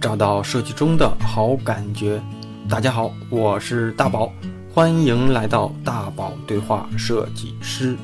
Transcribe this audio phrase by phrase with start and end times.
[0.00, 2.22] 找到设计中的好感觉。
[2.68, 4.32] 大家好，我是大宝，
[4.72, 7.96] 欢迎来到大宝对话设计师。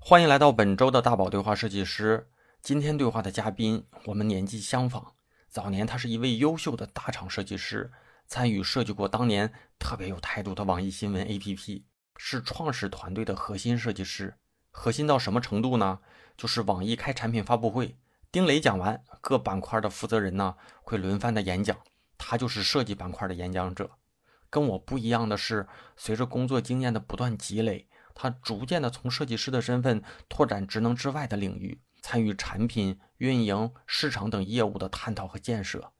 [0.00, 2.26] 欢迎来到本周的大宝对话设计师。
[2.60, 5.12] 今天对话的嘉宾，我们年纪相仿。
[5.48, 7.92] 早年他是一位优秀的大厂设计师，
[8.26, 11.84] 参与设计过当年特别有态度的网易新闻 APP，
[12.16, 14.34] 是创始团队的核心设计师。
[14.72, 16.00] 核心到什么程度呢？
[16.36, 17.96] 就是网易开产品发布会。
[18.32, 21.76] 丁磊讲完，各板块的负责人呢会轮番的演讲，
[22.16, 23.90] 他就是设计板块的演讲者。
[24.48, 35.92] 跟我不一样的是，随着工作经验的不断积累，他逐渐的从设计师的身份拓展职能之外的领域，参与产品运营、市场等业务的探讨和建设。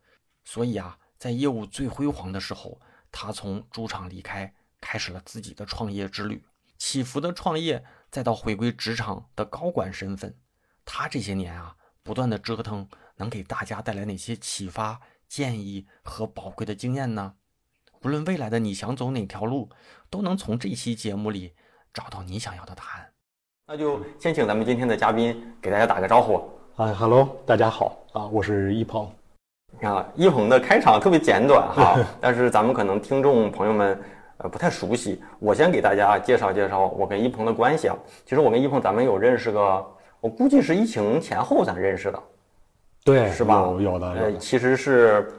[0.44, 6.44] 所以啊，在业务最辉煌的时候，他从主场离开，开始了自己的创业之旅。
[6.78, 10.38] 起伏的创业，再到回归职场的高管身份，
[10.84, 11.74] 他这些年啊。
[12.10, 12.88] 不断的折腾
[13.18, 17.34] 能给大家带来哪些启发、建议和宝贵的经验呢？
[18.02, 19.70] 无论未来的你想走哪条路，
[20.10, 21.52] 都能从这期节目里
[21.94, 23.12] 找到你想要的答案。
[23.68, 26.34] 那就先请咱们今天的嘉宾给大家打个招呼。
[26.74, 29.08] 啊哈喽，大家好啊，我是一鹏。
[29.80, 33.96] 啊，一鹏的开场特别简短哈， 但是咱们可能听众朋友们
[34.38, 37.96] 呃不太熟悉，我先给大家介绍介绍我跟一鹏的关系啊。
[38.26, 39.96] 其实我跟一鹏咱们有认识个。
[40.20, 42.22] 我估计是疫情前后咱认识的，
[43.04, 43.72] 对，是吧？
[43.80, 45.32] 有的，呃，其实是，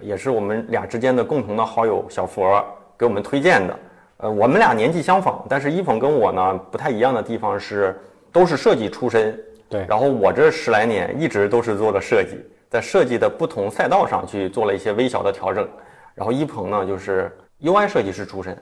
[0.00, 2.64] 也是我们俩之间的共同的好友小佛
[2.96, 3.78] 给我们推荐的。
[4.18, 9.36] 呃，我们俩年纪相仿，但是一鹏跟我呢不太一样的地方是，都是设计出身。
[9.68, 9.84] 对。
[9.88, 12.38] 然后我这十来年一直都是做的设计，
[12.70, 15.68] 在设计的不同赛道上去做了一些微小的调整。
[16.14, 18.56] 然后一鹏呢就是 UI 设计师出身。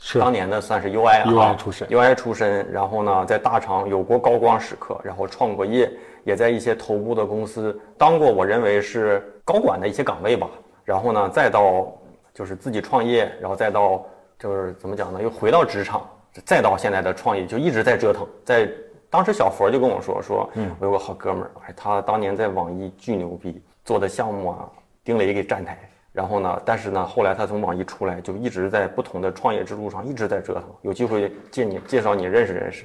[0.00, 5.90] 是当年呢算是 UI 啊，UI 出身，UI 出身，然后呢，在大厂有过高光时刻，然后创过业，
[6.24, 10.48] 也在一些头部的公司当过我认为是高管的一些岗位吧。
[10.84, 11.92] 然后呢，再到
[12.32, 14.06] 就是自己创业，然后再到
[14.38, 16.08] 就是怎么讲呢，又回到职场，
[16.44, 18.26] 再到现在的创业，就一直在折腾。
[18.44, 18.70] 在
[19.10, 24.70] 当时小佛就跟我说说，嗯，我有个好哥们儿，哎，他当年在网易巨牛逼，做的项目啊，
[25.02, 25.76] 丁磊给站台。
[26.18, 26.60] 然后呢？
[26.64, 30.64] 但是呢，后来他从网易出来，就一直在不同的创业之路上一直在折腾。
[30.82, 32.84] 有机会借你介绍你认识认识。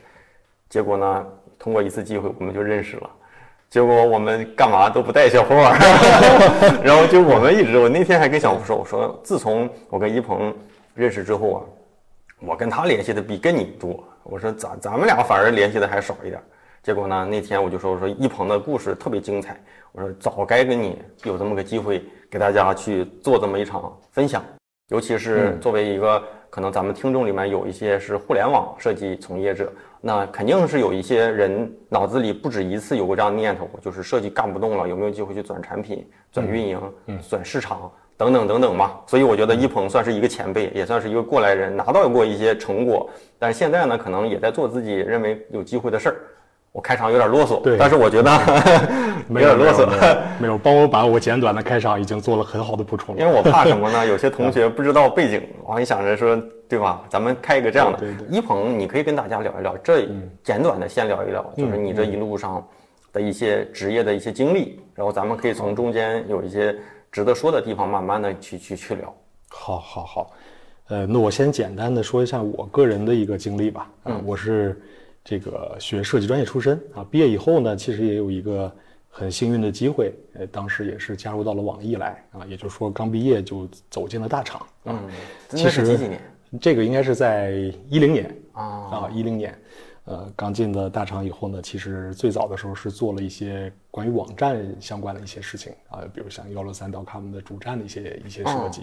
[0.69, 1.25] 结果呢，
[1.57, 3.09] 通过一次机会我们就认识了。
[3.71, 5.79] 结果我们干嘛都不带小佛玩，
[6.85, 10.55] 然后就我们一直，我那天还跟小福说，我说自从我跟一鹏
[10.93, 11.59] 认识之后啊，
[12.39, 14.03] 我跟他联系的比跟你多。
[14.21, 16.39] 我说咱咱们俩反而联系的还少一点。
[16.83, 19.59] 结果呢，那天我就说我说一鹏的故事特别精彩。
[19.91, 22.03] 我说早该跟你有这么个机会。
[22.33, 24.43] 给大家去做这么一场分享，
[24.89, 29.71] 尤其是作为一个可能咱们听众里面有一些是互联网设计从业者，
[30.01, 36.81] 那肯定是有一些人脑子里不止一次有过这样的念头，就是设计干不动了，有没有机会去转产品、转运营、
[37.29, 38.93] 转市场等等等等嘛？
[39.05, 43.07] 所以我觉得一鹏算是一个前辈，也算是一个过来人，拿到过一些成果，
[43.37, 46.15] 但是现在呢，可能也在做自己认为有机会的事儿。
[46.73, 48.31] 我开场有点啰嗦，对，但是我觉得
[49.29, 49.87] 有点啰嗦，
[50.39, 53.21] 没有帮我把我简短的开场已经做了很好的补充了。
[53.21, 54.05] 因为我怕什么呢？
[54.07, 56.35] 有些同 学不知道背景，我还想着说，
[56.67, 57.05] 对吧？
[57.07, 57.99] 咱们开一个这样的。
[58.27, 60.07] 一鹏，你可以跟大家聊一聊，这
[60.43, 62.67] 简短的先聊一聊，就是你这一路上
[63.11, 66.75] 的一些职业的一些经历，然后咱们可以从中间有一些
[67.11, 69.15] 值得说的地方，慢慢的去去去聊。
[69.47, 70.31] 好，好，好，
[70.87, 73.87] 呃，那我先简单的说一下我个人的一个经历吧。
[74.05, 74.81] 嗯，我是。
[75.23, 78.69] 这个学设计专业出身啊，毕业以后呢，其实也有一个
[79.09, 85.01] 很幸运的机会，呃，当时也是加入到了网易来啊，也就是说刚毕业就走进了大厂啊。
[85.49, 86.21] 其实几几年？
[86.59, 87.51] 这个应该是在
[87.89, 89.57] 一零年啊啊一零年，
[90.05, 98.81] 呃，刚进的大厂以后呢，其实最早的时候是做了一些关于网站相关的一些事情啊，比如像幺六三 .com 的主站的一些一些设计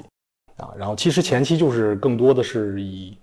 [0.57, 3.17] 啊，然后其实前期就是更多的是以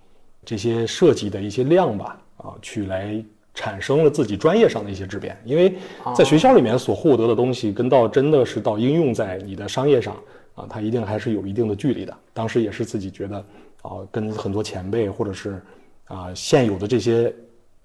[0.44, 2.22] 这些设计的一些量吧。
[2.38, 3.22] 啊，去来
[3.54, 5.74] 产生了自己专业上的一些质变，因为
[6.16, 10.16] 在学校里面所获得的东西，跟到真的是到应用在你的商业上
[10.54, 12.16] 啊，它一定还是有一定的距离的。
[12.32, 13.36] 当时也是自己觉得
[13.82, 15.60] 啊，跟很多前辈或者是
[16.06, 17.34] 啊现有的这些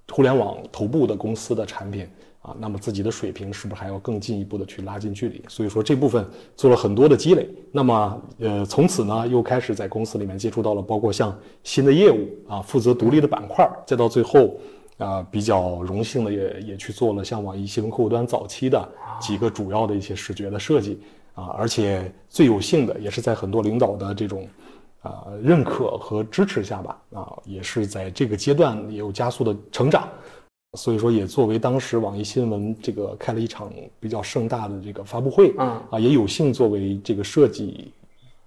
[0.09, 2.07] 互联网头部的公司的产品
[2.43, 5.43] 啊，那么自己的水平是不是还要更进一步的去拉近距离？
[5.47, 6.23] 所以说这部分
[6.55, 7.49] 做了很多的积累。
[7.71, 14.55] 那么呃，从此呢，又开始在公司里面接触到了包括像新的业务啊，负责独立的板块，再到最后。
[14.99, 18.87] 啊，比较荣幸的也也去做了像网易新闻客户端早期的
[19.19, 21.01] 几个主要的一些视觉的设计
[21.33, 24.47] 啊，而且最有幸的也是在很多领导的这种
[25.01, 30.07] 啊认可和支持下吧啊，也是在这个阶段也有加速的成长
[30.75, 37.91] 所以说也作为当时网易新闻这个开了一场比较盛大的这个发布会，嗯啊，也有幸作为这个设计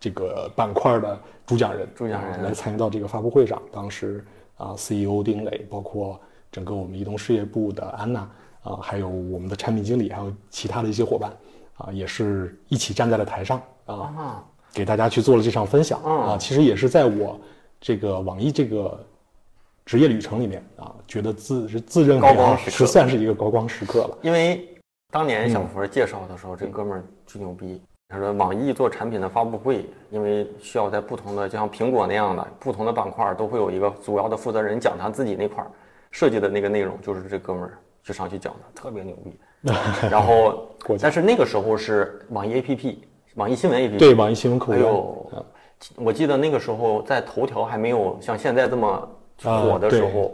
[0.00, 3.62] 这个板块的主讲人，主讲人来参与到这个发布会上。
[3.70, 4.24] 当时
[4.56, 6.20] 啊，CEO 丁磊，包括
[6.50, 8.28] 整个我们移动事业部的安娜
[8.64, 11.32] 啊，还有我们的产品经理，还有其他的一些伙伴
[11.76, 16.36] 啊，也是一起站在了台上啊，给大家去做了这场分享啊。
[16.36, 17.38] 其实也是在我
[17.80, 18.98] 这个网易这个。
[19.86, 24.18] 职业旅程里面啊，觉得自是自认为是算是一个高光时刻了。
[24.20, 24.68] 因为
[25.12, 27.80] 当年小佛介绍的时候，这哥们儿巨牛逼。
[28.08, 35.64] 他说网易做产品的发布会，因为需要在不同的，就像苹果那样的不同的板块都会有一个主要的负责人讲他自己那块
[36.10, 39.38] 设计的那个内容，就是这哥们儿就上去讲的，特别牛逼。
[40.10, 40.68] 然后，
[41.00, 42.96] 但是那个时候是网易 APP，
[43.36, 44.82] 网易新闻 APP，对网易新闻客户端。
[44.82, 45.46] 哎呦，
[45.96, 49.08] 我记得那个时候在头条还没有像现在这么。
[49.42, 50.32] 火的时候，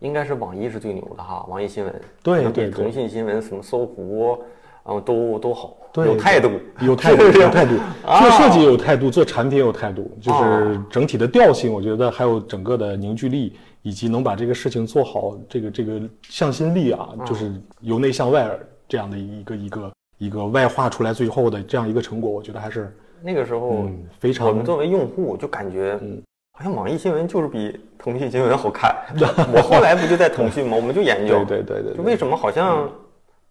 [0.00, 4.38] 应该是网易是最牛的哈，网易新闻，对对腾讯新闻什么搜狐，
[4.84, 6.50] 嗯，都都好，有态度，
[6.80, 17.50] 有态度， 有态度，做设计有态度，做产品有态度，就是整体的调性，我觉得还有整个的凝聚力，以及能把这个事情做好，这个这个向心力啊，就是
[17.80, 18.48] 由内向外
[18.86, 23.88] 这样的一个一个一个外化出来最后的这样一个成果，我觉得还是那个时候
[24.20, 26.22] 非常，我们作为用户就感觉，嗯。
[26.58, 28.96] 好像网易新闻就是比腾讯新闻好看。
[29.52, 30.74] 我后来不就在腾讯吗？
[30.74, 32.90] 我们就研究，对对对，就为什么好像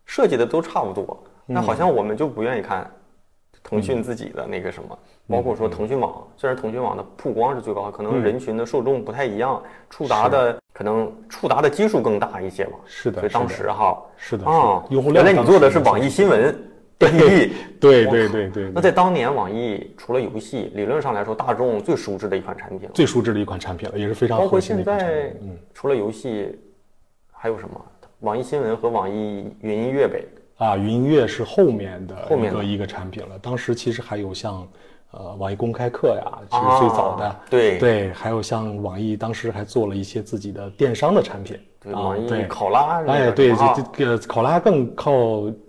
[0.08, 2.90] 设计的都差不多，那好像我们就不愿意看
[3.62, 4.98] 腾讯自己的那个什么，
[5.28, 12.72] 包括说腾讯网，虽然腾讯网的曝光是最高，可能人群的受众不太一样，触达的可能触达的基数更大一些嘛。
[12.88, 15.24] 是的，所以当时哈，是的啊，用户量。
[15.24, 15.78] 原来你做的是。
[15.78, 16.72] 网易新闻。
[17.80, 18.72] 对对 对对。
[18.74, 26.58] 那在当年，网易除了游戏，理论上来说，大众最熟知的一款产品，最熟知的一款产品了，也是非常包括现在，嗯，除了游戏，
[27.32, 27.86] 还有什么？
[28.22, 30.24] 网易新闻和网易云音乐呗。
[30.58, 33.38] 啊，云音乐是后面的一个一个产品了。
[33.40, 34.66] 当时其实还有像，
[35.18, 37.36] 呃，网易公开课呀，其实最早的。
[37.50, 41.58] 对对，还有像网易当时还做了一些自己的电商的产品。
[41.92, 45.12] 网易考拉，哎，对，这这个考拉更靠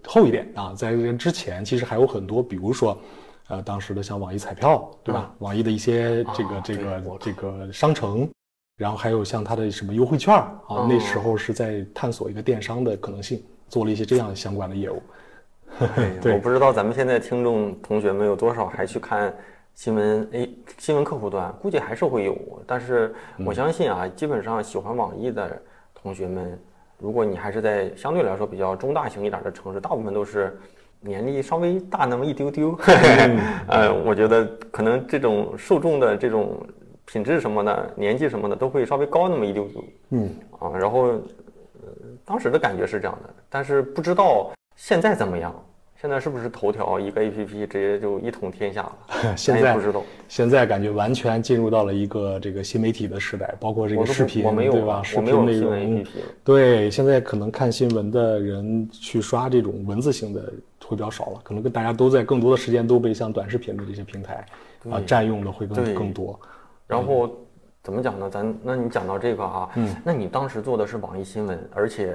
[0.06, 2.96] 后一点啊，在之前其实还有很多，比如说，
[3.48, 5.30] 呃，当时的像网易彩票，对吧？
[5.40, 8.26] 网易的一些这个这个这个商城，
[8.78, 15.02] 然后还有像它的什么优惠券啊，那时候是在探索一个电商的可能性，做了一些这样相关的业务。
[16.22, 19.34] 对，我不知道咱们现在听众同学们有多少还去看
[19.74, 20.48] 新闻，哎，
[20.78, 22.36] 新闻客户端估计还是会有，
[22.66, 23.14] 但是
[23.44, 25.60] 我相信啊，基本上喜欢网易的。
[26.02, 26.56] 同学们，
[26.98, 30.56] 如果你还是在相对来说比较中大型一点的城市，大部分都是
[31.00, 32.78] 年龄稍微大那么一丢丢。
[33.66, 36.64] 呃，我觉得可能这种受众的这种
[37.06, 39.84] 品质什么的，年纪什么的都会稍微高那么一丢丢。
[40.10, 40.30] 嗯
[40.60, 41.20] 啊，然后
[42.24, 45.52] 当时的感觉是这样的，但是不知道现在怎么样。
[45.98, 48.96] 现在是不是头条一个 A P P 直接就一统天下了？
[49.34, 50.02] 现在不知道。
[50.28, 55.02] 现在感觉完全进入到了一个这个新媒体的时代，包括这个视频，对吧？
[55.02, 56.04] 视频内容。
[56.44, 60.52] 对，现在可能看新闻的人去刷这种文字性的
[60.84, 64.46] 会比较少了，可能跟大家都在更多的时间都被像短视频的这些平台
[64.90, 66.38] 啊占用的会更更多。
[66.86, 67.30] 然后
[67.82, 68.28] 怎么讲呢？
[68.28, 72.14] 咱那你讲到这个啊，嗯，那你当时做的是网易新闻，而且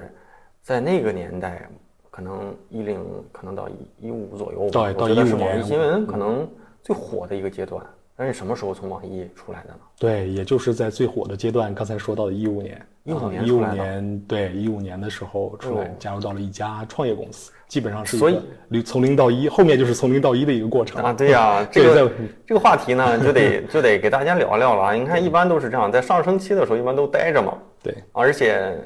[0.62, 1.68] 在那个年代。
[2.12, 4.94] 可能一零，可能到一一五左右吧。
[4.94, 6.48] 到一五年，网易新闻可能
[6.84, 7.84] 最火的一个阶段。
[8.14, 9.80] 但是什么时候从网易出来的呢？
[9.98, 12.80] 对，也就是在最火的阶段，刚才说到的一五年。
[13.04, 18.40] 一五年一五年，对，一五年的时候出来，加入到了一家创业公司，基本上是所以
[18.84, 21.12] 从零到一，后面就是从零到一的一个过程啊。
[21.12, 22.12] 对呀， 这个
[22.46, 24.94] 这个话题呢， 就得就得给大家聊聊了。
[24.94, 27.58] 你看，一般都是这样，在上升期的时候，一般都待着嘛。
[27.82, 28.78] 对，而且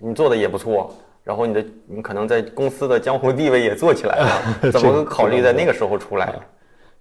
[0.00, 0.94] 你做的也不错。
[1.24, 6.34] 然后你的你可能在公司的江湖地位也做起来了， 怎么考虑在那个时候出来？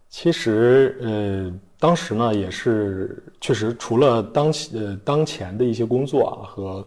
[0.10, 6.86] 其实呃，当时呢也是确实除了当呃当前的一些工作啊和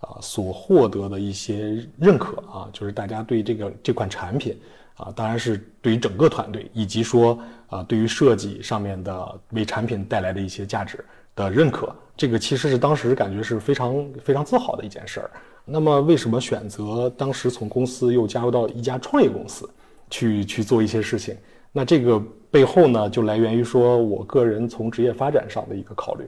[0.00, 4.60] 啊所获得的一些认可啊，就是大家对这个这款产品
[4.96, 7.38] 啊，当然是对于整个团队以及说
[7.68, 11.02] 啊对于设计上面的为产品带来的一些价值
[11.34, 15.30] 的认可，这个其实是当时感觉是非常非常自豪的一件事儿。
[15.68, 19.68] 那么，为什么选择当时从公司又加入到一家创业公司，
[20.08, 21.36] 去去做一些事情？
[21.72, 26.24] 那这个背后呢，就来源于说我个人从职业发展上的一个考虑。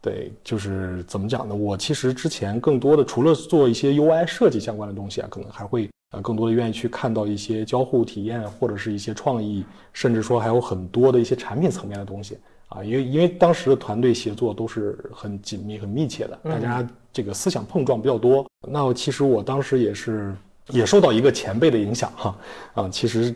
[0.00, 1.54] 对，就是怎么讲呢？
[1.54, 12.82] 我其实之前更多的除了做一些 UI 设计相关的东西啊，可能还会呃更多的愿意去看到一些交互体验或者是一些创意，甚至说还有很多的一些产品层面的东西啊。
[12.82, 16.88] 因为因为当时的团队协作都是很紧密、很密切的，大家。
[17.12, 18.46] 这个思想碰撞比较多。
[18.68, 20.34] 那其实我当时也是
[20.68, 22.36] 也受到一个前辈的影响哈
[22.74, 23.34] 啊，其实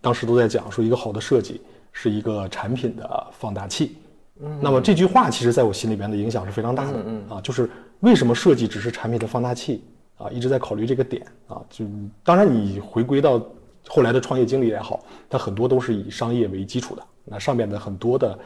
[0.00, 1.60] 当时都在讲说一个好的设计
[1.92, 3.96] 是一个产品的放大器。
[4.40, 7.02] 嗯，那么这句话其实在我心里边的影响是非常大的。
[7.06, 9.84] 嗯啊，就是为什么设计只是产品的放大器
[10.16, 10.28] 啊？
[10.30, 11.62] 一直在考虑这个点啊。
[11.70, 11.84] 就
[12.24, 13.40] 当然你回归到
[13.86, 17.02] 后来的创业经历也好，它很多都是以商业为基础的。
[17.24, 18.38] 那上面的很多的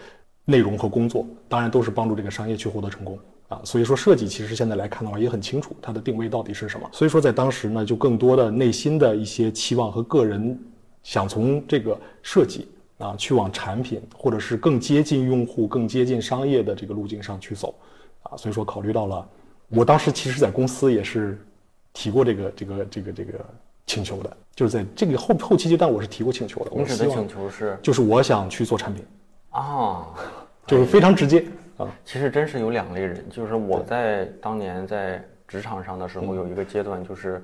[0.45, 3.61] 内容和工作，当然都是帮助这个商业去获得成功啊。
[3.64, 6.88] 所以说设计其实现在来看的话也很清楚，它的定位到底是什么。
[6.93, 10.59] 所以说在当时呢，就更多的内心的一些期望和个人
[11.02, 17.75] 想从这个设计啊，去往产品或者是更接近用户、更接近商业的这个路径上去走
[18.23, 18.37] 啊。
[18.37, 19.28] 所以说考虑到了，
[19.69, 21.38] 我当时其实在公司也是
[21.93, 23.33] 提过这个这个这个这个
[23.87, 24.37] 请求的。
[24.55, 26.71] 就是在这个后后期阶段，我是提过请求的。
[26.73, 29.05] 我的请求是，就是我想去做产品，
[29.50, 30.05] 啊，
[30.67, 31.47] 就是非常直接
[31.79, 31.89] 啊。
[32.05, 37.43] 其实真是有两类人，就是我在当年在职场上的时候，有一个阶段，就是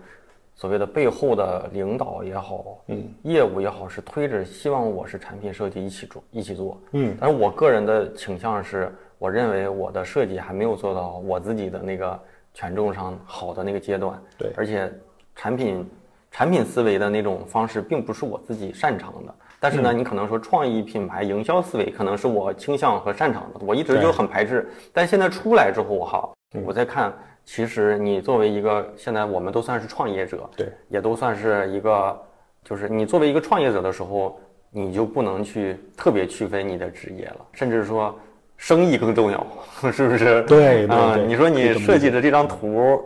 [0.55, 7.17] 所谓的背后的领导也好，嗯，业务也好，是推着希望我是产品设计一起做一起做，嗯。
[7.19, 12.21] 但是我个人的倾向是，我认为我的设计还没有做到我自己的那个
[12.53, 14.93] 权重上好的那个阶段，对，而且
[15.35, 15.89] 产品。
[16.37, 19.33] 产品思维的那种方式并不是我自己擅长的，
[19.65, 24.69] 但是呢，你可能说创意品牌营销思维可能是我倾向和擅长的，我一直就很排斥。
[24.93, 26.29] 但现在出来之后哈，
[26.67, 27.11] 我在看，
[27.47, 32.15] 其实你作为一个现在我们都算是创业者，对，也都算是一个，
[32.63, 34.39] 就是你作为一个创业者的时候，
[34.71, 38.15] 你就不能去特别区分你的职业了，甚至说
[38.59, 39.47] 生意更重要，
[39.91, 40.43] 是不是？
[40.43, 43.03] 对，啊，你说你设计的这张图。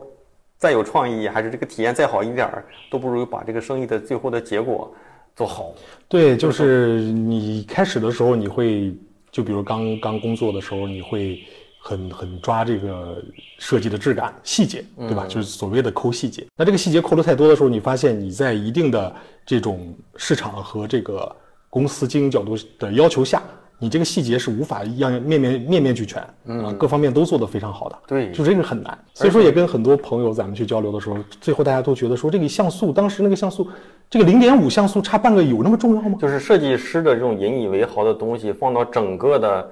[0.61, 4.93] 再有创意，还是这个体验再好一点儿，都不如把这个生意的最后的结果
[5.39, 5.73] 做好。
[6.09, 8.93] 对，就是你开始的时候，你会
[9.31, 11.41] 就比如刚刚工作的时候，你会
[11.81, 13.23] 很很抓这个
[13.59, 15.27] 设计的质感、细节，对吧？
[15.29, 16.45] 就是所谓的抠细节。
[16.57, 19.15] 那这个细节抠的太多的时候，你发现你在一定的
[19.47, 21.35] 这种市场和这个
[21.71, 23.41] 公司经营角度的要求下。
[23.81, 28.99] 你这个细节是无法样样面面面面俱全，啊，各方面都做得非常好的，对，就这个很难。
[29.15, 33.69] 所以说也跟很多朋友咱们去交流的时候，最后大家都觉得说这个像素，当时那个像素，
[34.11, 36.19] 这个零点五像素差半个有那么重要吗？
[36.21, 39.71] 就是设计师的这种引以为豪的东西放到整个的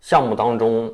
[0.00, 0.88] 项目当中，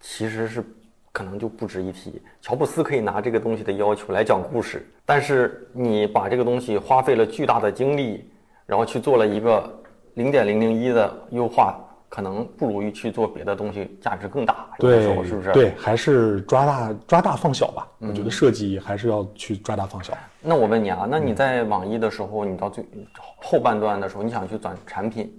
[0.00, 0.64] 其实是
[1.12, 2.22] 可能就不值一提。
[2.40, 8.24] 乔布斯可以拿这个东西的要求来讲故事，但是你把这个东西花费了巨大的精力，
[8.64, 9.70] 然后去做了一个
[10.14, 11.78] 零点零零一的优化。
[12.08, 14.66] 可能不如于去做别的东西，价值更大。
[14.78, 15.52] 对，是不是？
[15.52, 17.86] 对，还是抓大抓大放小吧。
[17.98, 20.16] 我觉得设计还是要去抓大放小。
[20.40, 22.82] 那我问你啊，那你在网易的时候，你到最
[23.42, 25.30] 后半段的时候，你想去转产品，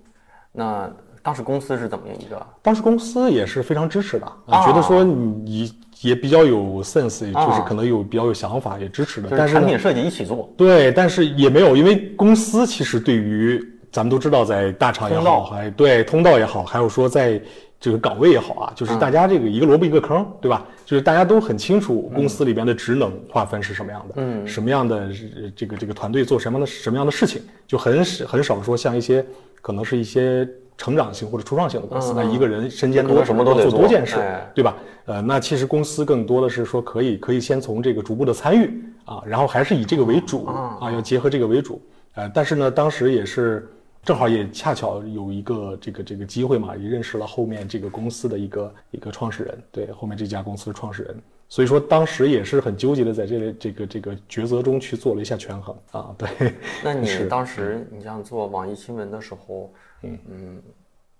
[0.51, 0.87] 那
[1.23, 2.45] 当时公司是怎么一个？
[2.61, 9.29] 当时公司也是非常支持的，觉得说你也比较有 sense，就是可能有比较有想法，也支持的。
[9.31, 10.53] 但是产品设计一起做。
[10.55, 13.59] 对，但是也没有，因为公司其实对于。
[13.91, 17.41] 咱们都知道，在大厂也好，还对通道也好，还有说在
[17.79, 20.65] 这个岗位也好啊，就是大家这个一个萝卜一个坑，对吧？
[20.85, 25.09] 就是大家都很清楚公司里边的职能划分是什么样的，嗯，什么样的
[25.55, 29.25] 这个这个团队做什么样的什么样的事情，就很少很少说像一些
[29.61, 33.79] 可能是一些成长型或者初创型的公司，那一个人身兼多什么都得做。
[33.79, 34.17] 多件事，
[34.53, 34.75] 对吧？
[35.05, 41.81] 呃，那其实公司更多的是说可以可以先从这个逐步的参与啊，然后还是以这个为主啊，要结合这个为主，
[42.15, 43.67] 呃，但是呢，当时也是。
[44.03, 55.75] 正好也恰巧有一个这个这个机会嘛，也认识了后面这个公司的一个一个创始人，对后面这家公司的创始人，所以说当时也是很纠结的，在这个这个这个抉择中去做了一下权衡。
[55.91, 56.15] 啊。
[56.17, 56.53] 对，
[56.83, 60.17] 那你当时你像做网易新闻的时候，嗯。
[60.29, 60.61] 嗯，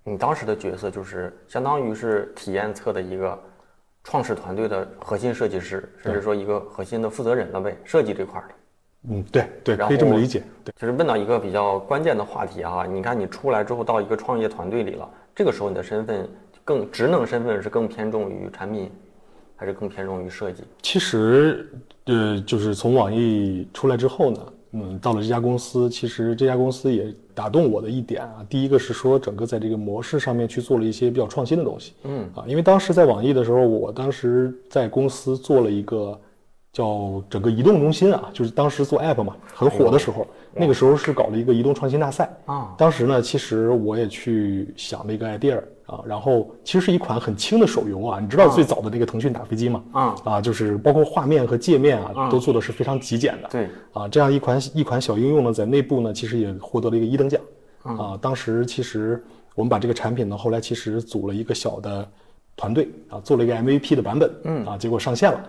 [0.02, 3.38] 你当时的角色就是相当于是体验侧的一个
[4.02, 8.54] 创始团队的核心设计师，甚至说一个核心的负责人了呗，设计这块的。
[9.08, 10.42] 嗯，对对，可以这么理解。
[10.62, 16.28] 对，就是问到一个比较关键的话题啊，你看你出来之后到一个创业团队里了，这个时候你的身份
[16.64, 18.90] 更职能身份是更偏重于产品，
[19.56, 20.64] 还是更偏重于设计？
[20.82, 21.66] 其实，
[22.04, 36.20] 呃，就是从网易出来之后呢，嗯，到了这家公司，其实这家公司也打动我的一点啊，第一个是说整个在这个模式上面去做了一些比较创新的东西，嗯啊，因为当时在网易的时候，我当时在公司做了一个。
[36.72, 42.72] 叫整个移动中心啊，就是当时做 app 嘛，很火的时候，那个时候是搞了一个移动创新大赛啊。
[42.78, 48.20] 当时呢，其实我也去想了一个 idea 啊，然后其实是一款很轻的手游啊。
[48.20, 49.82] 你知道最早的那个腾讯打飞机嘛？
[49.90, 53.48] 啊啊，就是包括画面和界面啊，都做的是非常极简的。
[53.50, 57.40] 对啊，这样一款一款小应用呢，在内部呢，其实也获得了一个一等奖
[57.82, 58.16] 啊。
[58.22, 59.20] 当时其实
[59.56, 62.08] 我们把这个产品呢，后来其实组了一个小的
[62.54, 65.40] 团队啊，做了一个 MVP 的版本，嗯啊，结果上线了。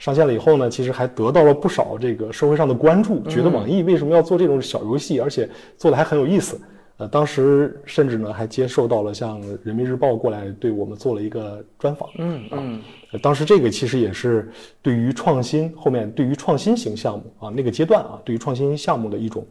[0.00, 6.58] 上线了以后呢，其实还得到了不少这个社会上的关注，觉得网易为什么要做这种小游戏，而且做的还很有意思。
[6.96, 12.08] 呃，当时甚至呢还接受到了像人民日报过来对我们做了一个专访。
[12.18, 12.82] 嗯嗯，
[13.22, 14.50] 当时这个其实也是
[14.82, 19.46] 对于创新后面对于创新型项目啊那个阶段啊，对于创新项目的一种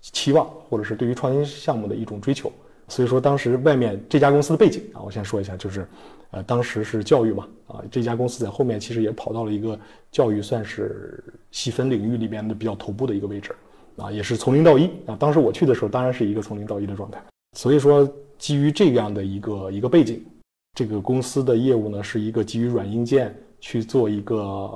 [0.00, 2.50] 期望，或者是对于创新项目的一种追求。
[2.88, 5.86] 所以说当时外面这家公司的背景啊，我先说一下，就是，
[6.32, 9.78] 呃，当时是教育嘛啊，这家公司在后面其实也跑到了一个
[10.10, 13.54] 教育算是细分领域里边的比较头部的一个位置。
[13.96, 15.14] 啊，也是从零到一啊！
[15.20, 17.22] 当时我去的时候，当然是一个从零到一的状态。
[17.58, 20.24] 所以说，基于这样的一个一个背景，
[20.72, 24.70] 这个公司的业务呢，是一个基于软硬件去做一个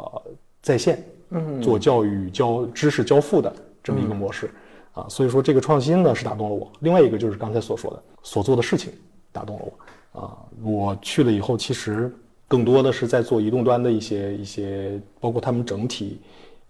[0.61, 3.51] 在线，嗯，做教育交知识交付的
[3.83, 4.51] 这么一个模式
[4.93, 5.07] 啊。
[5.09, 6.71] 所以说，这个创新呢是打动了我。
[6.81, 8.93] 另外一个就是刚才所说的所做的事情
[9.33, 9.73] 打动了我
[10.17, 10.37] 啊。
[10.63, 12.13] 我去了以后，其实
[12.49, 16.21] 更多的是在做移动端的一些一些，包括他们整体。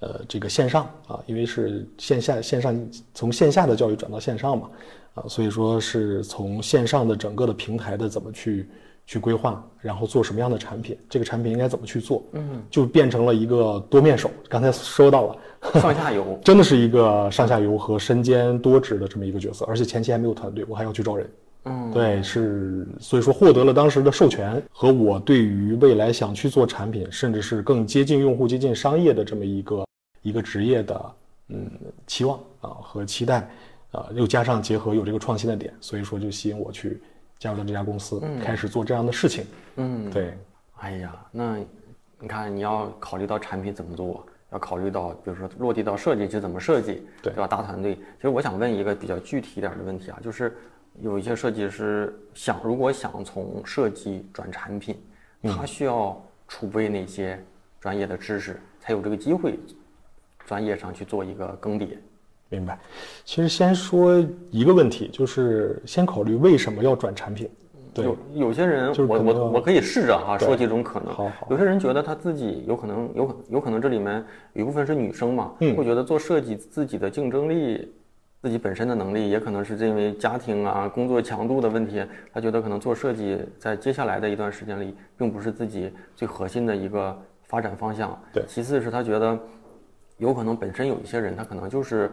[0.00, 2.78] 呃，这个线上啊，因为是线下线上
[3.14, 4.68] 从线下的教育转到线上嘛，
[5.14, 8.68] 啊，所以说是从线上的整个的平台的怎么去
[9.06, 14.30] 去规划，然后做什么样的产品，这个产品应该怎么去做，嗯，就变成了一个多面手。
[14.50, 21.26] 刚才说到了上下游， 真的是一个上下游和身兼多职的这么一个角色，而且前期还没有团队，我还要去招人。
[21.68, 29.84] 嗯，对，是所以说获得了当时的授权和我对于未来想去做产品，甚至是更接近用户、接近商业的这么一个
[30.22, 31.12] 一个职业的
[31.48, 31.68] 嗯
[32.06, 33.50] 期望啊和期待
[33.90, 37.02] 啊，又加上结合有这个创新的点，所以说就吸引我去
[37.40, 39.44] 加入到这家公司，开始做这样的事情。
[39.74, 40.38] 嗯，对。
[40.78, 41.56] 哎呀，那
[42.20, 47.44] 你看你要考虑到产品怎么做，要考虑到比如说落地到设计就怎么设计，对吧？
[47.44, 47.96] 大团队。
[47.96, 50.56] 其实我想问一个比较具体一点的问题啊，就是。
[51.02, 54.96] 有一些设计师想，如果想从设计转产品，
[55.42, 57.38] 他需要储备哪些
[57.80, 59.58] 专业的知识，才有这个机会，
[60.46, 61.88] 专业上去做一个更迭？
[62.48, 62.78] 明白。
[63.24, 67.50] 其实先说一个问题，就是先考虑为什么要转产品。
[67.96, 71.12] 有有些人，我我我可以试着哈说几种可能。
[71.14, 71.48] 好好。
[71.50, 77.92] 有些人觉得他自己有可能有可有可能这里面有一部分是女生嘛，会觉得做设计自己的竞争力。
[78.46, 82.00] 自己本身的能力，也可能是因为家庭啊、工作强度的问题，
[82.32, 88.16] 他觉得可能做设计在接下来的一段时间里，并不是自己最核心的一个发展方向。
[88.32, 88.44] 对。
[88.46, 89.36] 其次是他觉得，
[90.18, 92.08] 有可能本身有一些人，他可能就是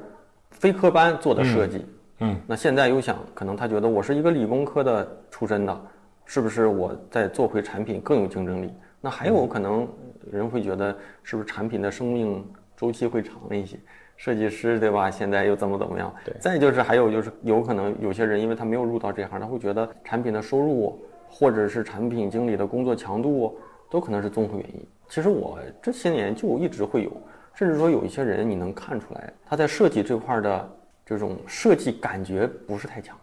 [0.49, 1.85] 非科班做的设计。
[2.17, 2.35] 嗯。
[2.47, 5.81] 那现在又想，可能他觉得我是一个理工科的出身的，
[6.25, 8.73] 是不是我在做回产品更有竞争力？
[8.99, 9.87] 那还有可能
[10.31, 12.43] 人会觉得，是不是产品的生命
[12.75, 13.77] 周期会长一些？
[14.23, 15.11] 设计师对吧？
[15.11, 16.15] 现在又怎么怎么样？
[16.23, 16.33] 对。
[16.39, 20.97] 再就是还有就是有可能有些人，因为他没有入到这行，他会觉得产品的收入
[21.29, 23.59] 或者是产品经理的工作强度
[23.91, 24.87] 都可能是综合原因。
[25.09, 27.11] 其实我这些年就一直会有，
[27.53, 30.69] 甚至说有一些人你能看出来他在设计这块的
[31.05, 33.17] 这种设计感觉不是太强。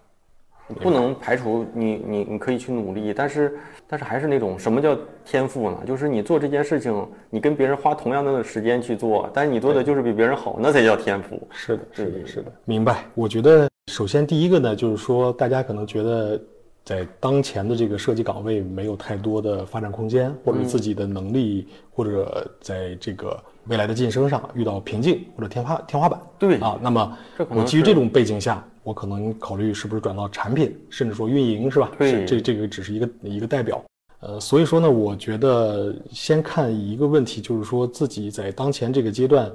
[0.75, 5.79] 不能排除你你你可以去努力，但是但是还是那种什么叫天赋呢？
[5.87, 11.41] 就是你做这件事情，你跟别人花同样的时间去做，但是你做的就是比别人好，那才叫天赋。
[11.51, 13.05] 是的，是的，是的，明白。
[13.15, 16.41] 我觉得首先第一个呢，就是说大家可能觉得
[16.85, 26.21] 在当前的这个设计岗位没有太多的发展空间，或者自己的能力，或者在这个未来的晋升上遇到瓶颈或者天花天花板。
[26.39, 28.65] 对啊，那么我基于这种背景下。
[28.83, 31.91] 我可能考虑是不是转到产品，甚至说运营，是吧？
[31.99, 33.83] 对，这这个只是一个一个代表。
[34.21, 39.51] 呃，所以说呢，我觉得先看一个问题，就是说自己在当前这个阶段，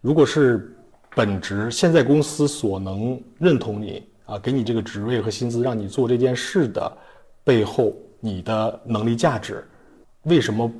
[0.00, 0.72] 如果是
[1.14, 6.96] 本职，现在公司所能认同你啊，给你这个职位和薪资，让你做这件事的
[7.42, 9.64] 背后，你的能力价值，
[10.22, 10.70] 为什么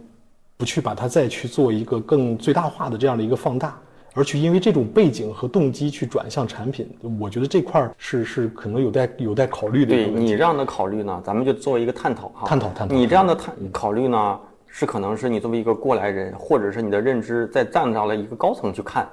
[0.56, 3.80] 不去把它再去做一个更最大化的这样的一个放大？
[4.16, 6.88] 而去因为这种背景和动机去转向产品，
[7.20, 9.94] 我觉得这块儿是是可能有待有待考虑的。
[9.94, 12.48] 对你这样的考虑呢，咱们就做一个探讨哈。
[12.48, 12.94] 探讨探讨。
[12.94, 19.06] 你这样的探考虑呢，是可能是你作为一个过来人，或者是你的认知在站到了一个高层去看，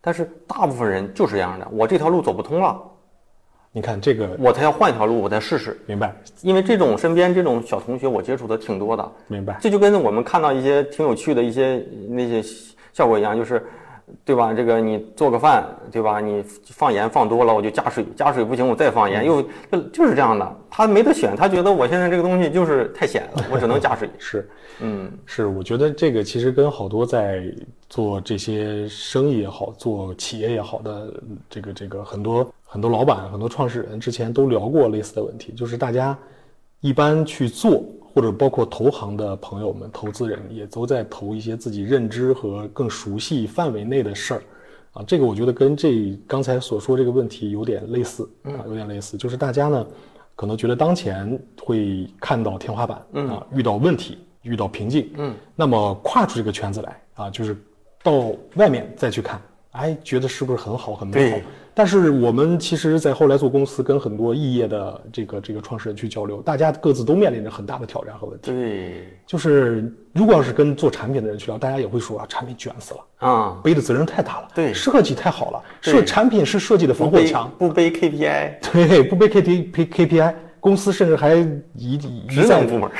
[0.00, 2.76] 但是大部分人就是这样的，我这条路走不通了，
[3.70, 5.78] 你看这个，我才要换一条路，我再试试。
[5.86, 6.12] 明白。
[6.42, 9.12] 因为这种身边这种小同学，我接触的挺多的。
[9.28, 9.56] 明白。
[9.60, 12.42] 这就跟我们看到一些挺有趣的一些那些
[12.92, 13.64] 效果一样，就是。
[14.24, 14.52] 对吧？
[14.52, 16.20] 这个你做个饭，对吧？
[16.20, 20.56] 你放盐放多了，我就加水，加水不行，我再放盐，又就就是这样的。
[20.70, 24.08] 他没得选，他觉得我现在这个东西就是太咸了，我只能加水。
[24.18, 24.48] 是，
[24.80, 25.46] 嗯，是。
[25.46, 27.42] 我觉得这个其实跟好多在
[27.88, 31.12] 做这些生意也好，做企业也好的
[31.48, 36.16] 这个这个很多很多老板、很多创始人之前都聊过类似的问题，就是大家
[36.80, 37.82] 一般去做
[38.14, 44.42] 或者包括投行的朋友们、投资人也都在投一些自己认知和更熟悉范围内的事儿，
[44.92, 49.86] 啊，这个我觉得跟这刚才所说这个问题有点类似啊，有点类似，就是大家呢
[50.34, 57.56] 可能觉得当前会看到天花板啊，遇到问题、遇到瓶颈，嗯，那么跨出这个圈子来啊，就是
[58.02, 59.40] 到外面再去看，
[59.72, 61.38] 哎，觉得是不是很好、很美好？
[61.74, 68.50] 但是我们其实，在后来做公司，跟很多异业的这个这个创始人去交流，大家各自都面临着很大的挑战和问题。
[68.50, 74.48] 对，就是如果要是跟做产品的人去聊，大家也会说啊，产品卷死了啊，背的责任太大了。
[74.52, 78.72] 对，设计太好了，设产品是设计的防火墙，不背 KPI。
[78.72, 80.34] 对，不背 K P P K P I。
[80.60, 81.34] 公司甚至还
[81.74, 81.94] 一
[82.30, 82.90] 一再部门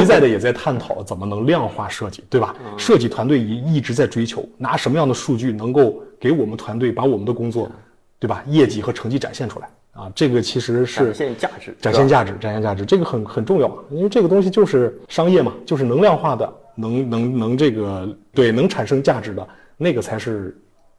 [0.00, 2.54] 一再的也在探讨怎么能量化设计，对吧？
[2.76, 7.70] 设计团队一一直在追求拿什么样的数据能够给我们团队把我们的工作，
[8.18, 8.42] 对吧？
[8.46, 10.10] 业绩和成绩展现出来啊！
[10.14, 20.56] 这个其实是展现价值，展现价值，展现价值，这个很很重要，因为这个东西就是商业嘛，就是能量化的，能能能这个对能产生价值的那个才是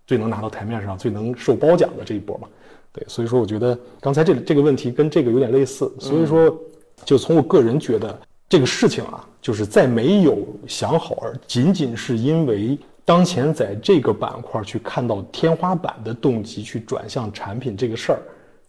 [0.08, 2.48] 最能拿到台面上、最能受褒奖的这一波嘛。
[2.96, 6.58] 对，所以说我觉得刚才这这个问题跟这个有点类似，所以说，
[7.04, 18.20] 就从我个人觉得这个事情啊，就是在没有想好，而仅仅是因为当前在这个板块去看到天花板的动机去转向产品这个事儿，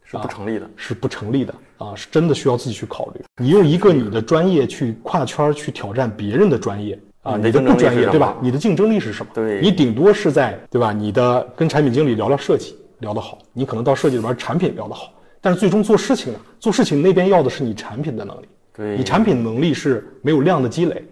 [0.02, 3.20] 是不成立的，是不成立的啊，是真的需要自己去考虑。
[3.40, 8.36] 你用一个你的专业去跨圈去挑战别人的专业啊，你的不专业对吧？
[8.42, 9.30] 你的竞争力是什么？
[9.32, 10.92] 对，你顶多是在对吧？
[10.92, 12.76] 你的跟产品经理聊聊设计。
[12.98, 16.38] 聊得好，你可能到设计里边产品聊得好，但是最终做事情呢？
[16.58, 18.46] 做事情那边要的是你产品的能力。
[18.74, 21.02] 对，你产品能力是没有量的积累，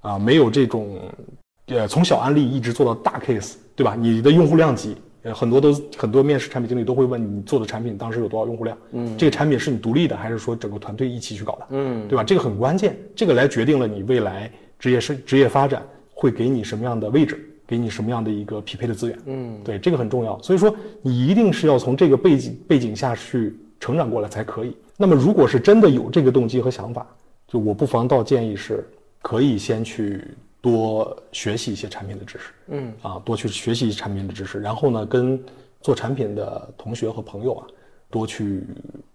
[0.00, 0.98] 啊，没有这种，
[1.66, 3.94] 呃，从小案例一直做到大 case，对吧？
[3.96, 8.76] 你的用户量级，呃，很多都很多面试产品经理都会问你做的产品当时有多少用户量？
[8.90, 11.66] 嗯，这个产品是你独立的，还是说整个团队一起去搞的？
[11.70, 12.24] 嗯，对吧？
[12.24, 15.80] 这个很关键，这个来决定了你未来职业生职业发展
[16.12, 17.48] 会给你什么样的位置。
[17.72, 19.18] 给你什么样的一个匹配的资源？
[19.24, 20.38] 嗯，对，这个很重要。
[20.42, 24.76] 所以说，你一定是要从这个背景背景下去成长过来才可以。
[24.98, 27.06] 那么，如果是真的有这个动机和想法，
[27.48, 28.86] 就我不妨倒建议是，
[29.22, 30.22] 可以先去
[30.60, 32.52] 多学习一些产品的知识。
[32.66, 35.42] 嗯，啊，多去学习产品的知识，然后呢，跟
[35.80, 37.66] 做产品的同学和朋友啊，
[38.10, 38.64] 多去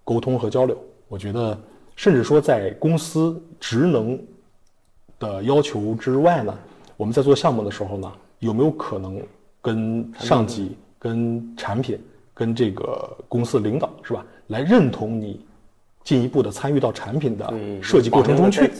[0.03, 0.75] 沟通和交流。
[1.07, 1.55] 我觉得，
[1.95, 4.19] 甚至说在公司职能
[5.19, 6.57] 的要求之外呢，
[6.97, 8.11] 我们在做项目的时候呢。
[8.39, 9.21] 有没有可能
[9.61, 11.99] 跟上级、跟产品、
[12.33, 15.45] 跟这个公司领导是吧，来认同你
[16.03, 18.71] 进一步的参与到产品的设计过程中去？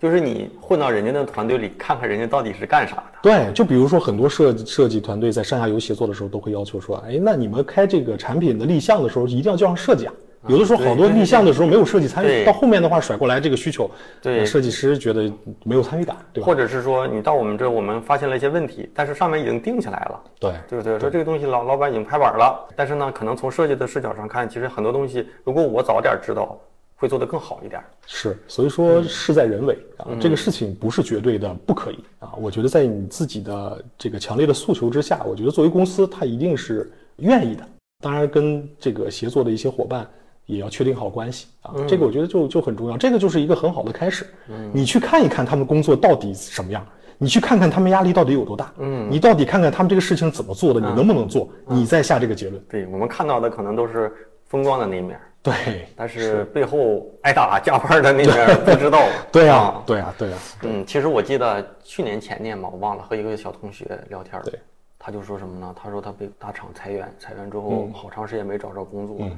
[0.00, 3.02] 就是你混到人家的团队里，看看人家到底是干啥的。
[3.20, 10.14] 对，就比如说很多设设计团队在上下游协作的时候，都会要求说：“哎，那你们开这个产品的立项的时候，一定要叫上设计啊。”
[10.46, 13.90] 有的时候好多立项的时候没有设计参与，到后面的话甩过来这个需求，
[14.22, 15.30] 对设计师觉得
[15.64, 16.46] 没有参与感，对吧？
[16.46, 20.98] 或者是说你到我们这，我们发现了一些问题，但是上面已经定下来了，对对不对？
[21.00, 26.56] 说这个东西老老板已经拍板了，但是呢，可能从设计的视角上看，其实很多东西如果我早点知道，
[26.94, 27.82] 会做得更好一点。
[28.06, 32.30] 是，所以说事在人为啊，这个事情不是绝对的不可以啊。
[32.38, 37.64] 我觉得在你自己的这个强烈的诉求之下，我觉得作为公司，他一定是愿意的。
[38.00, 40.08] 当然，跟这个协作的一些伙伴。
[40.48, 44.26] 也要确定好关系啊，这个我觉得就就很重要，这个就是一个很好的开始。
[44.48, 46.84] 嗯，你去看一看他们工作到底什么样，
[47.18, 52.60] 你去看看他们压力到底有多大，嗯，你到底看看他们这个事情怎么做的，你能不能做，你再下这个结论。
[52.68, 54.10] 对我们看到的可能都是
[54.46, 59.06] 风光的那一面，对，但是背后挨打加班的那面 不知道。
[59.30, 60.36] 对呀，对呀，对呀。
[60.62, 64.58] 嗯，其实我记得去年前年嘛，我忘了和一个小同学聊天，对，
[64.98, 65.74] 他就说什么呢？
[65.76, 69.28] 他说他被大厂裁员，裁员之后好长时间没找着工作。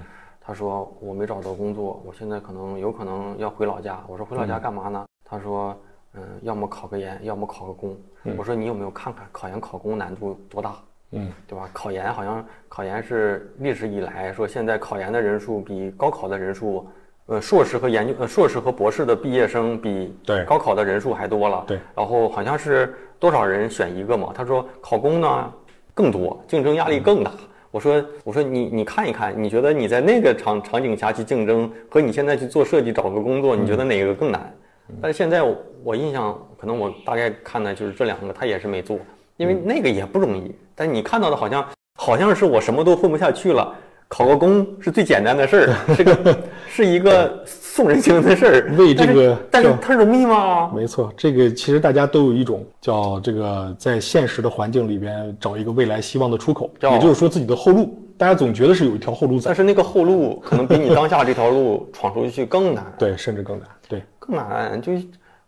[0.51, 4.03] 他说我没找到工作，我现在可能有可能要回老家。
[4.09, 5.07] 我说回老家干嘛呢？
[5.25, 5.77] 他说，
[6.15, 7.97] 嗯，要么考个研，要么考个公。
[8.37, 10.75] 我说你有没有看看考研考公难度多大？
[11.13, 11.71] 嗯，对吧？
[11.73, 16.85] 考研好像考研是历史以来说现在考研的人数比高考的人数，
[17.27, 20.13] 呃，硕士和研究呃硕士和博士的毕业生比
[20.49, 21.63] 高考的人数还多了。
[21.69, 24.33] 对，然后好像是多少人选一个嘛？
[24.35, 25.53] 他说考公呢
[25.95, 27.31] 更多，竞争压力更大。
[27.71, 34.53] 我说，我说你你看一看，你觉得你在那个场场景下去竞争，和你现在去做设计找个工作，你觉得哪个更难？
[35.01, 35.43] 但是现在
[35.85, 38.99] 我印象，可能我大概看的就是这两个，他也是没做，
[39.37, 40.53] 因为那个也不容易。
[40.75, 43.73] 但你看到的好像好像是我什么都混不下去了，
[44.13, 48.75] 考个公是最简单的事儿， 是个是一个送人情的事儿。
[48.77, 50.69] 为这个，但是它容易吗？
[50.75, 57.97] 没错，这个其实大家都有一种叫这个在现实的环境里边找一个未来希望的出口，也就是说自己的后路。
[58.19, 62.85] 大家总觉得是有一条后路在，但是那个后路可能比你当下这条路闯出去更难。
[62.99, 63.69] 对，甚至更难。
[63.89, 64.83] 对，更难。
[64.83, 64.93] 就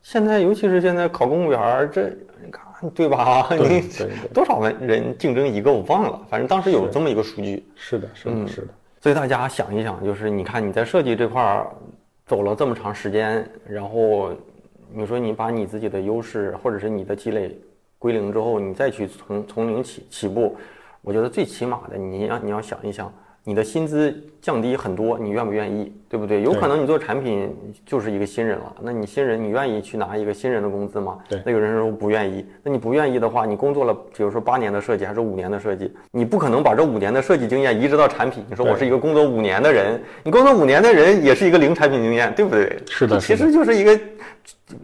[0.02, 2.04] 现在，尤其是现在考公务员，这
[2.42, 2.62] 你看。
[2.94, 3.48] 对吧？
[3.52, 3.82] 你
[4.34, 7.64] 多少人竞争一个我忘了，反正当时有这么一个数据。
[7.76, 8.68] 是的，是的，是的。
[9.00, 11.66] 所以大家想一想，就是你看你在设计这块儿
[12.26, 14.30] 走了这么长时间，然后
[14.92, 17.56] 你说你把你自己的优势或者是你的积累
[17.98, 20.56] 归零之后，你再去从从零起起步，
[21.00, 23.12] 我觉得最起码的你要你要想一想。
[23.44, 25.92] 你的薪资降低很多，你愿不愿意？
[26.08, 26.42] 对不对？
[26.42, 27.52] 有可能你做产品
[27.84, 31.18] 就是一个新人了，那你新人你愿意去拿一个新人的工资吗？
[31.28, 31.42] 对。
[31.44, 38.44] 那有人说不愿意，那你不愿意的话，你工作了，比如说八年的设计还是五年的设计，你不可能把这五年的设计经验移植到产品。
[38.48, 42.78] 你说我是一个工作五年的人，你工作五年的人也是一个零产品经验，对不对？
[42.88, 43.18] 是的。
[43.18, 43.98] 其实就是一个，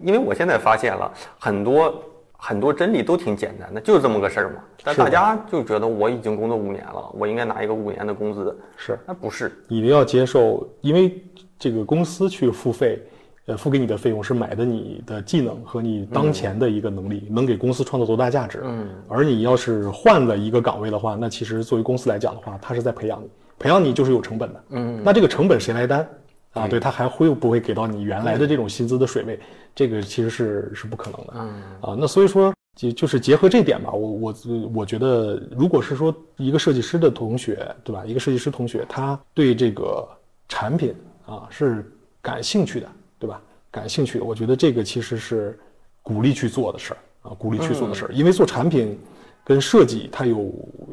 [0.02, 2.02] 因为我现在发现了很多。
[2.40, 4.60] 很多真理都挺简单的，就是这么个事儿嘛。
[4.84, 8.56] 但大家就觉得我已经工作五年了，我应该拿一个五年的工资。
[8.76, 11.20] 是，那不是，你要接受，因为
[11.58, 13.02] 这个公司去付费，
[13.46, 18.62] 呃，付给你的费用是买的你的技能和你当前的一个能力，能给公司创造多大价值。
[18.64, 18.88] 嗯。
[19.08, 24.64] 而你要是换了一个岗位的话，那其实作为公司来讲的话，它是在培养你，培养你就是有成本的。
[24.70, 25.02] 嗯。
[25.04, 26.08] 那这个成本谁来担？
[26.54, 29.38] 啊，对他还会不会给到你原来的这种薪资的水位？
[29.74, 31.32] 这个其实是是不可能的。
[31.36, 34.34] 嗯啊，那所以说就就是结合这点吧，我我
[34.74, 38.04] 我觉得，如果是说一个设计师的同学，对吧？
[38.06, 40.06] 一个设计师同学，他对这个
[40.48, 40.94] 产品
[41.26, 43.40] 啊是感兴趣的，对吧？
[43.70, 45.58] 感兴趣，我觉得这个其实是
[46.02, 48.98] 鼓励去做的事儿啊，鼓励去做的事儿，因为做产品
[49.44, 50.52] 跟设计它有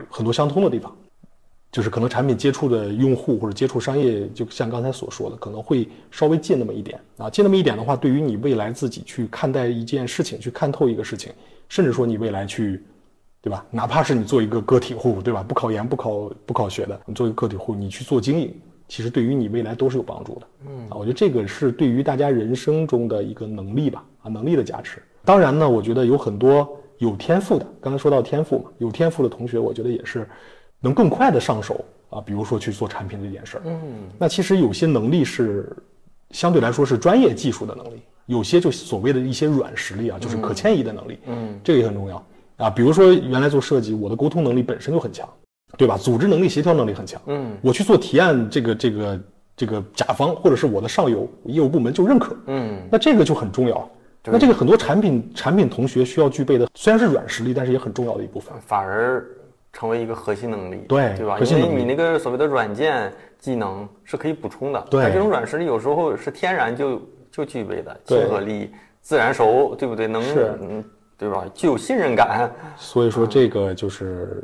[0.10, 0.96] 很多相通的地方。
[1.76, 7.30] 就是可能产品接触的用户或者接触商业，就像刚才所说的，可能会稍微近那么一点啊。
[7.30, 11.34] 近那么一点的话，对于你未来自己去看待一件事情，去看透一个事情，
[11.68, 12.82] 甚至说你未来去，
[13.42, 13.66] 对吧？
[13.72, 15.44] 哪怕是你做一个个体户，对吧？
[15.44, 18.56] 不考研、不考不考学的，你做一个个体户，你去做经营，
[18.88, 20.48] 其实对于你未来都是有帮助的。
[20.70, 25.04] 嗯啊，我觉得这个是对于大家人生中的一个能力吧，啊，能力的加持。
[25.26, 30.26] 当然呢，我觉得有很多有天赋的，刚才说到天赋嘛，有天赋的同学，我觉得也是。
[30.80, 33.80] 能更快的上手啊，比如说去做产品这件事儿，嗯，
[34.18, 35.76] 那其实有些能力是
[36.32, 42.24] 相对来说是专业技术的能力，有些就所谓的一些软实力啊，就是可迁移的能力，嗯，这个也很重要。
[42.58, 42.70] 啊。
[42.70, 45.28] 比如说原来做设计，我的沟通能力本身就很强，
[45.78, 45.98] 对吧？
[45.98, 49.20] 组织能力、协调能力很强，嗯，我去做提案，这个、这个、
[49.58, 53.90] 这个甲方或者是我的上游业务部门就认可，嗯，那这个就很重要。
[54.28, 59.24] 那这个很多产品产品同学需要具备的，虽然是软实力，但是也很重要的一部分，反而。
[59.76, 61.38] 成为一个核心能力，对对吧？
[61.38, 70.08] 因为你那个所谓的软件技能是可以补充的，对，这种软实力有时候是天然就就具备的，亲和力、自然熟，对不对？
[70.08, 70.24] 能，
[70.62, 70.84] 嗯，
[71.18, 71.44] 对吧？
[71.54, 72.50] 具有信任感。
[72.80, 74.42] 所以说这个就是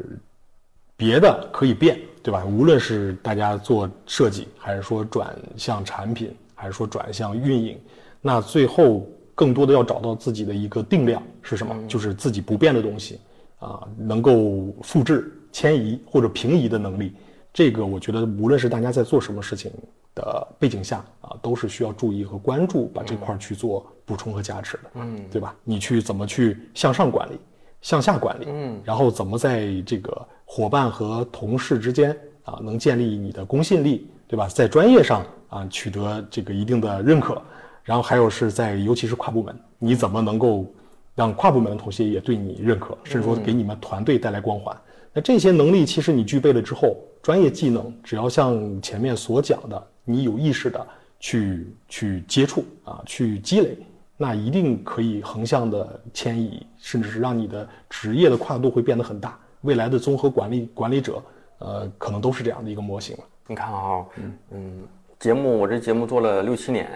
[0.97, 2.43] 别的可以变，对吧？
[2.43, 7.79] 无论是大家做设计，还是说转向产品，还是说转向运营，
[8.19, 11.73] 那最后更多的要找到自己的一个定量是什么？
[11.87, 13.17] 就是自己不变的东西。
[13.61, 17.13] 啊，能够复制、迁移或者平移的能力，
[17.53, 19.71] 这个我觉得无论是大家在做什么事情
[20.15, 25.55] 的背景下啊，都是需要注意和关注，把这块去做补充和加持的，嗯，对吧？
[25.63, 27.39] 你去怎么去向上管理、
[27.83, 34.47] 向下管理，嗯，然后怎么在这个伙伴和同事之间啊，能建立你的公信力，对吧？
[34.47, 37.39] 在专业上啊，取得这个一定的认可，
[37.83, 40.65] 然后还有是在尤其是跨部门，你怎么能够？
[41.15, 44.75] 让跨部门的同学也对你认可，甚至说给你们团队带来光环。
[45.13, 50.87] 那这些能力其实你具备了之后，专业技能只要像前面所讲的，你有意识的
[51.19, 53.77] 去去接触啊，去积累，
[54.15, 59.37] 那一定可以横向的迁移，甚至是让你的职业的跨度会变得很大。
[59.61, 61.21] 未来的综合管理管理者，
[61.59, 63.23] 呃，可能都是这样的一个模型了。
[63.47, 64.83] 你看啊，嗯嗯，
[65.19, 66.89] 节目我这节目做了六七年。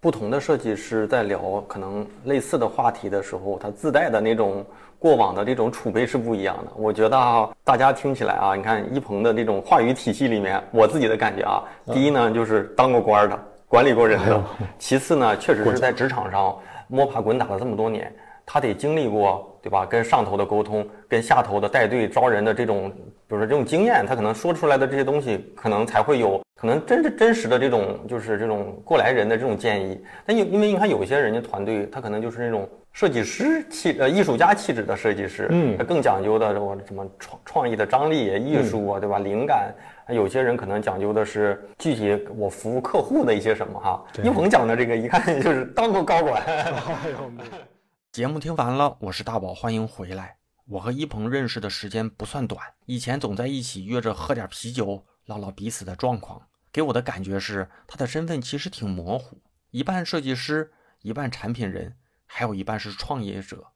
[0.00, 4.64] 不同的设计师在聊可能类似的话题的时候，他自带的那种
[4.98, 6.72] 过往的这种储备是不一样的。
[6.74, 14.40] 我觉得啊，大家听起来啊，你看一鹏的这种话语体系里面，我自己的感觉啊，第一呢就是当过官的，管理过人的；
[14.78, 16.56] 其次呢，确实是在职场上
[16.88, 18.10] 摸爬滚打了这么多年。
[18.52, 19.86] 他得经历过，对吧？
[19.86, 22.90] 跟上头的沟通，跟下头的带队招人的这种，
[23.28, 30.04] 比如说这种经验，他可能说出来的这些东西，可能才会有可能真真真实的这种，就是这种过来人的这种建议。
[30.26, 39.20] 但因因为你看有些人家团队，他可能就是那种设计师气呃艺术家气质的设计师，嗯，他更讲究的这种什么创创意的张力、艺术啊，对吧？
[39.20, 39.72] 灵感。
[40.08, 44.04] 有些人可能讲究的是具体我服务客户的一些什么哈。
[44.24, 46.42] 一鹏讲的这个一看就是当过高管。
[48.12, 50.38] 节目听完了，我是大宝，欢迎回来。
[50.66, 56.48] 我和一鹏认识的时间不算短，以前总在一起约着喝点啤酒，唠唠彼此的状况。
[56.72, 61.96] 给我的感觉是，他的身份其实挺模糊，一半设计师，一半产品人，
[62.26, 63.68] 还有一半是创业者，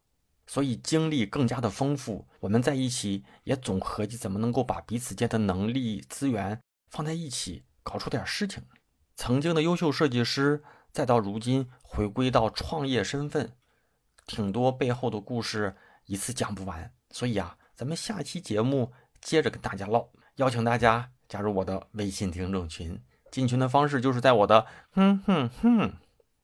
[0.49, 2.27] 所以经历更加的丰富。
[2.41, 8.65] 我们在一起也总合计怎么能够把彼此间的能力资源放在一起，搞出点事情。
[9.15, 13.53] 曾经的优秀设计师，再到如今回归到创业身份。
[14.27, 15.75] 挺多背后的故事，
[16.07, 20.09] 一次讲不完，所以啊，咱们下期节目接着跟大家唠。
[20.37, 25.93] 邀请大家加入我的微信听众群，进群的方式就是在我的哼哼哼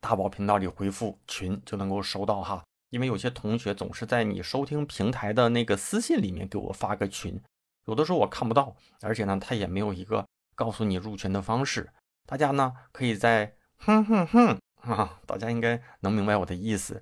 [0.01, 2.63] 大宝频道里回复“群”就能够收到哈。
[2.91, 7.41] 因为有些同学总是在你收听平台的那个私信里面给我发个群，
[7.87, 11.89] 有的时候我看不到，而且呢，他也没有一个告诉你入群的方式。
[12.27, 17.01] 大家呢，可以在哼哼哼啊，大家应该能明白我的意思。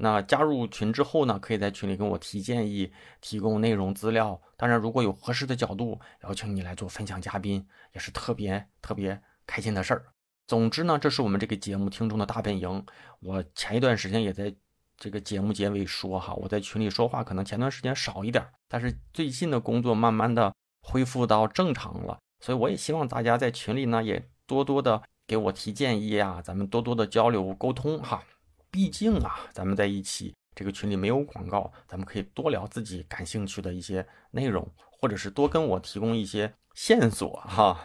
[0.00, 4.40] 那加入群之后呢，可以在群里跟我提建议，提供内容资料。
[4.56, 10.06] 当然，如果有合适的角度，邀请你来做分享嘉宾，也是特别特别开心的事儿。
[10.46, 12.86] 总之呢，这是我们这个节目听众的大本营。
[13.20, 14.54] 我前一段时间也在
[14.96, 28.22] 这个节目结尾说哈，我在群里说话可能前段时间少一点，但是最近的工作慢慢的恢复到正常了，所以我也希望大家在群里呢也多多的给我提建议啊，咱们多多的交流沟通哈。
[28.70, 37.80] 毕竟啊，咱们在一起，这个群里没有广告，咱们可以多聊自己感兴趣的一些内容，或者是多跟我提供一些线索哈。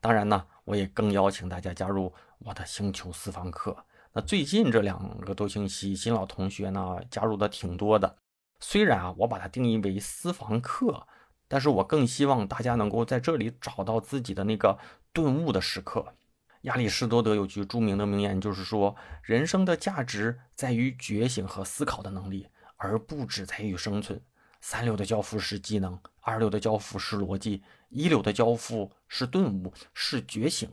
[0.00, 3.76] 当然呢，我也更邀请大家加入我的星球私房课。
[4.12, 8.16] 那最近这两个多星期，新老同学呢加入的挺多的。
[8.60, 11.06] 虽然啊，我把它定义为私房课，
[11.48, 14.78] 但是我更希望大家能够在这里找到自己的那个
[15.12, 16.14] 顿悟的时刻。
[16.62, 22.46] 亚里士多德有句著名的名言，就是说，人生的价值在于觉醒和思考的能力，
[22.76, 24.20] 而不只在于生存。
[24.60, 30.70] 三流的交付是技能，二流的交付是逻辑，一流的交付是顿悟，是觉醒。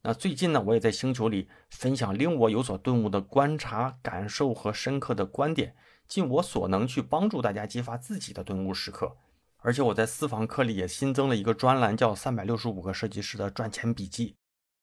[0.00, 9.14] 那最近呢，我也在星球里分享令我有所顿悟的观察、感受和深刻的观点，尽我所能去帮助大家激发自己的顿悟时刻。
[9.58, 14.30] 而且我在私房课里也新增了一个专栏，叫《三百六十五个设计师的赚钱笔记》。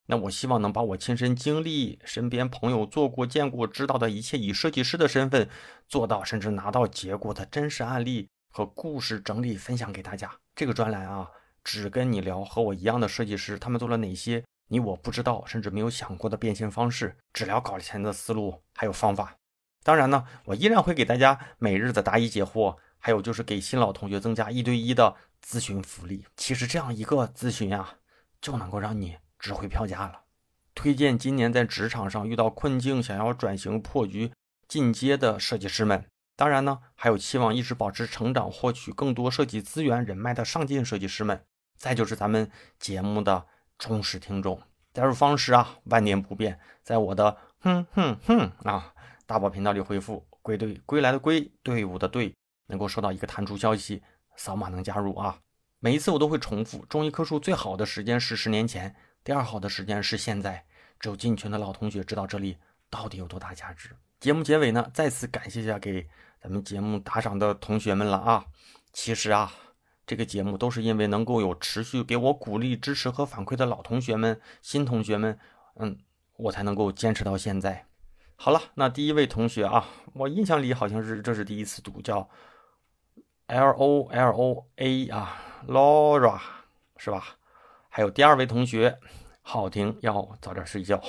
[0.07, 5.49] 那我希望能把我亲身经历、身边朋友做过、见过、知道的一切，以设计师的身份
[5.87, 10.31] 做到甚至拿到结果的真实案例和故事整理分享给大家。
[10.55, 11.31] 这个专栏啊，
[11.63, 19.35] 只跟你聊和我一样的设计师，他们做了哪些你我不知道甚至没有想过的变现方式，只聊搞钱的思路还有方法。
[19.83, 26.25] 当然呢，我依然会给大家每日的答疑解惑，还有就是给新老同学增加一对一的咨询福利。
[26.37, 27.95] 其实这样一个咨询啊，
[28.39, 29.17] 就能够让你。
[29.45, 30.21] 值回票价了。
[30.73, 34.31] 推荐今年在职场上遇到困境、想要转型破局
[34.67, 36.03] 进阶的设计师们。
[36.35, 41.45] 当然呢，还有期望一直保持成长、获取更多设计资源人脉的上进设计师们。
[41.77, 43.45] 再就是咱们节目的
[43.77, 44.61] 忠实听众。
[44.93, 48.93] 加入方式啊，万年不变，在我的哼哼哼啊
[49.25, 52.33] 大宝频道里回复“归队归来的归队伍的队”，
[52.67, 54.03] 能够收到一个弹出消息，
[54.35, 55.39] 扫码能加入啊。
[55.79, 58.95] 每一次我都会重复，种一棵树最好的时间是十年前。
[59.25, 60.63] 第二好的时间是现在，
[60.99, 62.59] 只有进群的老同学知道这里
[62.91, 63.89] 到底有多大价值。
[64.19, 66.07] 节目结尾呢，再次感谢一下给
[66.39, 68.45] 咱们节目打赏的同学们了啊！
[68.93, 69.51] 其实啊，
[70.05, 75.39] 这个节目都是因为能够有持续给我鼓励、支持和反馈的老同学们、新同学们，
[75.77, 75.97] 嗯，
[76.37, 77.87] 我才能够坚持到现在。
[78.35, 82.29] 好了，那第一位同学啊，我印象里好像是这是第一次读，叫
[83.47, 86.39] L O L O A 啊，Laura
[86.97, 87.37] 是吧？
[87.95, 88.99] 还有第二位同学，
[89.41, 91.01] 好听要早点睡觉。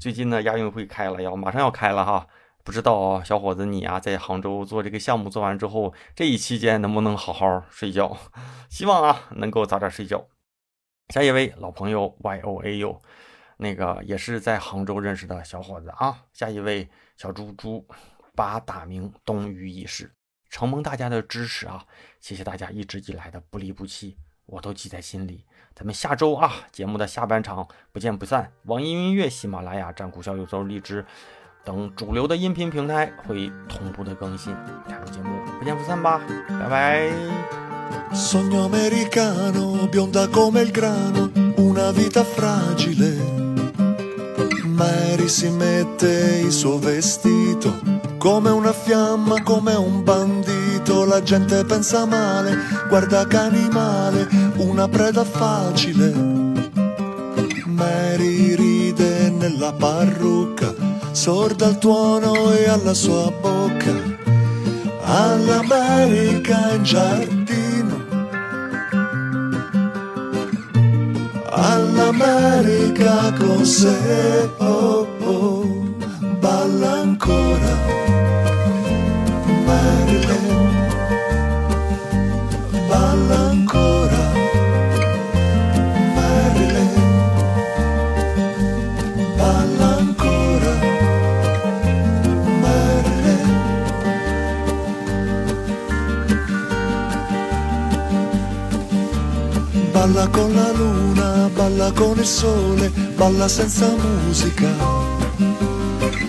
[0.00, 2.26] 最近呢，亚运会开了，要马上要开了哈。
[2.64, 8.18] 不知道小伙子你啊，在杭州做这个项目做完之后，这一期间能不能好好睡觉？
[8.68, 10.26] 希望啊，能够早点睡觉。
[11.10, 13.00] 下一位老朋友 Y O A U，
[13.58, 16.24] 那个也是在杭州认识的小伙子啊。
[16.32, 17.86] 下一位小猪猪，
[18.34, 20.12] 把大名东隅已逝，
[20.50, 21.86] 承蒙大家的支持啊，
[22.20, 24.16] 谢谢大家一直以来的不离不弃，
[24.46, 25.44] 我都记在心里。
[25.76, 28.52] 咱们下周啊，节目的下半场不见不散。
[28.66, 31.04] 网易云音乐、喜马拉雅、站酷小宇宙、荔枝、
[31.64, 34.54] 等主流的音频平台会同步的更新。
[34.88, 36.20] 下周节目不见不散吧，
[36.60, 37.10] 拜拜。
[38.12, 43.42] Sogno americano, bionda come il grano, una vita fragile.
[44.64, 47.72] Mary si mette il suo vestito
[48.18, 51.04] come una fiamma, come un bandito.
[51.04, 52.56] La gente pensa male,
[52.88, 54.23] guarda che animale,
[54.68, 56.12] una preda facile.
[57.66, 60.74] Mary ride nella parrucca,
[61.12, 63.92] sorda al tuono e alla sua bocca.
[65.04, 67.54] All'America in giardino
[71.54, 75.83] all'America con sé, oh, oh,
[101.94, 104.68] con il sole, balla senza musica.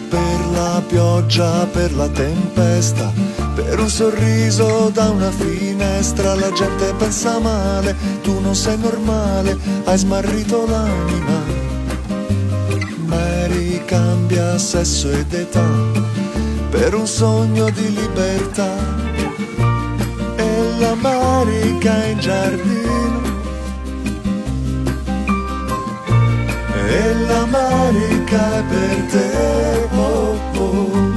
[0.10, 3.12] Per la pioggia, per la tempesta,
[3.54, 9.98] per un sorriso da una finestra, la gente pensa male, tu non sei normale, hai
[9.98, 11.44] smarrito l'anima.
[13.06, 15.68] Mary cambia sesso ed età,
[16.70, 19.04] per un sogno di libertà.
[20.38, 23.25] E l'America in giardino
[26.96, 29.88] e l'America è per te.
[29.92, 31.15] Oh, oh.